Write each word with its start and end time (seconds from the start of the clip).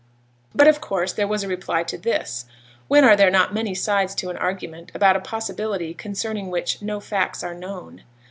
But, 0.55 0.67
of 0.67 0.81
course, 0.81 1.13
there 1.13 1.27
was 1.27 1.43
a 1.43 1.47
reply 1.47 1.83
to 1.83 1.95
this; 1.95 2.45
when 2.87 3.03
are 3.03 3.15
there 3.15 3.29
not 3.29 3.53
many 3.53 3.75
sides 3.75 4.15
to 4.15 4.31
an 4.31 4.37
argument 4.37 4.91
about 4.95 5.15
a 5.15 5.19
possibility 5.19 5.93
concerning 5.93 6.49
which 6.49 6.81
no 6.81 6.99
facts 6.99 7.43
are 7.43 7.53
known? 7.53 8.01